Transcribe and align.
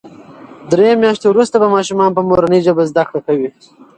درې 0.71 0.89
میاشتې 1.01 1.27
وروسته 1.29 1.55
به 1.61 1.67
ماشومان 1.75 2.09
په 2.13 2.21
مورنۍ 2.29 2.59
ژبه 2.67 2.83
زده 2.91 3.03
کړه 3.09 3.19
کوي. 3.27 3.49